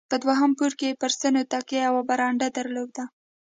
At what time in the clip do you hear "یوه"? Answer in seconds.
1.87-2.01